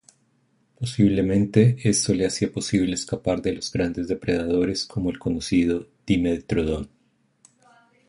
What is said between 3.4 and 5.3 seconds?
de los grandes depredadores como el